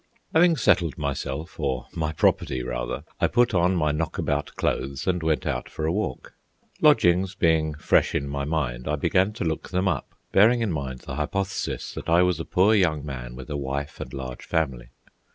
[0.33, 5.45] Having settled myself, or my property rather, I put on my knockabout clothes and went
[5.45, 6.33] out for a walk.
[6.81, 11.01] Lodgings being fresh in my mind, I began to look them up, bearing in mind
[11.01, 14.89] the hypothesis that I was a poor young man with a wife and large family.